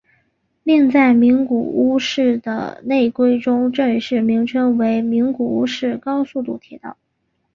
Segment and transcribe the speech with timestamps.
[0.63, 6.97] 另在名古屋市的内规中正式名称为名古屋市高速度铁道。